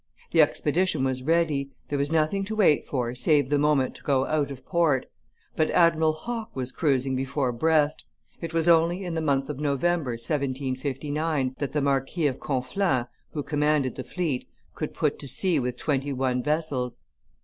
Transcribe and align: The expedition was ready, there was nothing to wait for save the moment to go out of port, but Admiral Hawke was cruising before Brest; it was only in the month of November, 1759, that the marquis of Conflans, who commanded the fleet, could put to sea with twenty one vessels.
The 0.31 0.41
expedition 0.41 1.03
was 1.03 1.21
ready, 1.21 1.69
there 1.89 1.99
was 1.99 2.11
nothing 2.11 2.43
to 2.45 2.55
wait 2.55 2.87
for 2.87 3.13
save 3.13 3.49
the 3.51 3.59
moment 3.59 3.93
to 3.93 4.01
go 4.01 4.25
out 4.25 4.49
of 4.49 4.65
port, 4.65 5.05
but 5.55 5.69
Admiral 5.69 6.13
Hawke 6.13 6.55
was 6.55 6.71
cruising 6.71 7.15
before 7.15 7.51
Brest; 7.51 8.05
it 8.41 8.51
was 8.51 8.67
only 8.67 9.05
in 9.05 9.13
the 9.13 9.21
month 9.21 9.47
of 9.47 9.59
November, 9.59 10.13
1759, 10.13 11.53
that 11.59 11.73
the 11.73 11.81
marquis 11.83 12.25
of 12.25 12.39
Conflans, 12.39 13.09
who 13.33 13.43
commanded 13.43 13.95
the 13.95 14.03
fleet, 14.03 14.47
could 14.73 14.95
put 14.95 15.19
to 15.19 15.27
sea 15.27 15.59
with 15.59 15.77
twenty 15.77 16.11
one 16.13 16.41
vessels. 16.41 16.99